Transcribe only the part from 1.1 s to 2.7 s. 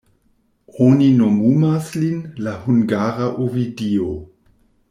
nomumas lin "la